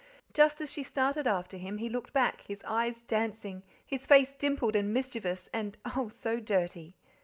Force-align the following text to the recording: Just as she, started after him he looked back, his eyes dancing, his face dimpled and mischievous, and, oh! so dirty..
Just 0.33 0.59
as 0.61 0.71
she, 0.71 0.81
started 0.81 1.27
after 1.27 1.57
him 1.57 1.77
he 1.77 1.87
looked 1.87 2.11
back, 2.11 2.41
his 2.41 2.63
eyes 2.63 3.01
dancing, 3.01 3.61
his 3.85 4.07
face 4.07 4.33
dimpled 4.33 4.75
and 4.75 4.91
mischievous, 4.91 5.47
and, 5.53 5.77
oh! 5.95 6.09
so 6.09 6.39
dirty.. 6.39 6.95